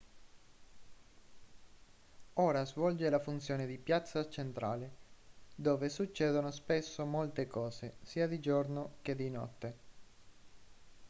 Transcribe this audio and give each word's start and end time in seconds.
ora 2.41 2.65
svolge 2.65 3.07
la 3.11 3.19
funzione 3.19 3.67
di 3.67 3.77
piazza 3.77 4.27
centrale 4.31 4.95
dove 5.53 5.89
succedono 5.89 6.49
spesso 6.49 7.05
molte 7.05 7.45
cose 7.45 7.97
sia 8.01 8.25
di 8.25 8.39
giorno 8.39 8.93
che 9.03 9.13
di 9.15 9.29
notte 9.29 9.75